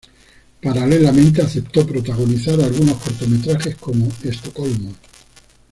Paralelamente 0.63 1.43
aceptó 1.43 1.85
protagonizar 1.85 2.59
algunos 2.59 2.97
cortometrajes 2.97 3.75
como 3.75 4.07
"Estocolmo". 4.23 4.95